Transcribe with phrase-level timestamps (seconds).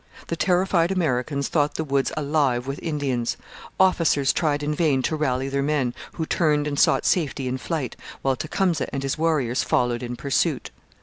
[0.29, 3.37] The terrified Americans thought the woods alive with Indians.
[3.79, 7.95] Officers tried in vain to rally their men, who turned and sought safety in flight,
[8.23, 10.71] while Tecumseh and his warriors followed in pursuit.